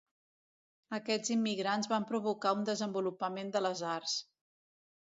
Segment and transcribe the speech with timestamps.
[0.99, 4.19] Aquests immigrants van provocar un desenvolupament de les arts.